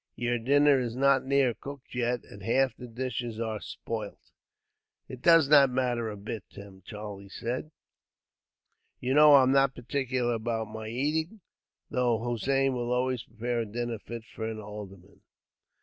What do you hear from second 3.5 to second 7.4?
spoilt." "It does not matter a bit, Tim," Charlie